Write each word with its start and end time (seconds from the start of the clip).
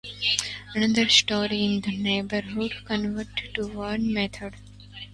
Another 0.73 1.07
store 1.09 1.45
in 1.45 1.81
the 1.81 1.95
neighborhood 1.95 2.73
converted 2.87 3.53
to 3.53 3.67
Warren's 3.67 4.11
methods. 4.11 4.57